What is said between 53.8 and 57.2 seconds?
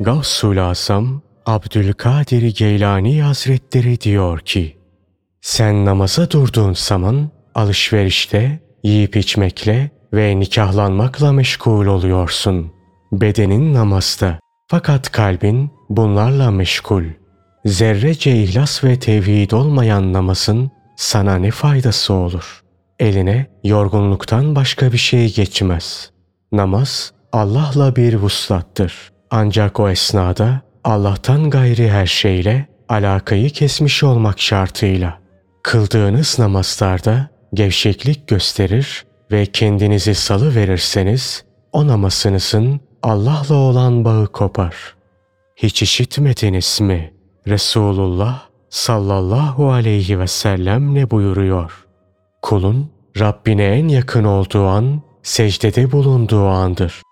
yakın olduğu an secdede bulunduğu andır.